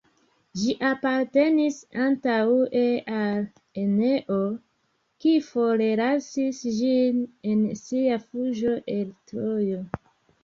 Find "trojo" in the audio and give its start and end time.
9.33-9.83